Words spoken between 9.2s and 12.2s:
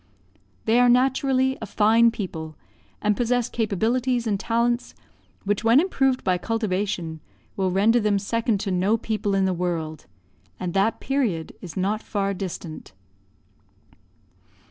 in the world; and that period is not